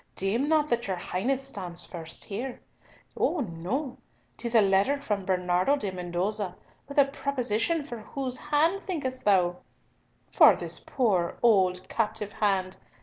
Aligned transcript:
Deem 0.15 0.49
not 0.49 0.67
that 0.71 0.87
your 0.87 0.95
Highness 0.95 1.47
stands 1.47 1.85
first 1.85 2.23
here! 2.23 2.59
Oh 3.15 3.41
no! 3.41 3.99
'Tis 4.35 4.55
a 4.55 4.61
letter 4.63 4.99
from 4.99 5.25
Bernardo 5.25 5.75
de 5.75 5.91
Mendoza 5.91 6.57
with 6.87 6.97
a 6.97 7.05
proposition 7.05 7.83
for 7.83 7.99
whose 7.99 8.37
hand 8.39 8.81
thinkest 8.87 9.25
thou? 9.25 9.57
For 10.31 10.55
this 10.55 10.83
poor 10.83 11.37
old 11.43 11.87
captive 11.87 12.33
hand! 12.33 12.77